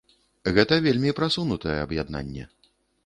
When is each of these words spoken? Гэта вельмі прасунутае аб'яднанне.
Гэта 0.57 0.79
вельмі 0.85 1.13
прасунутае 1.19 1.77
аб'яднанне. 1.85 2.47